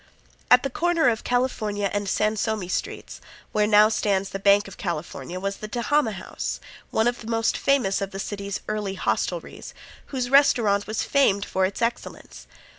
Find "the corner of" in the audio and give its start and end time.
0.63-1.23